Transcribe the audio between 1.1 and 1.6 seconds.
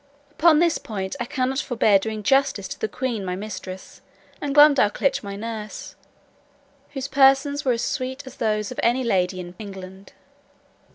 I cannot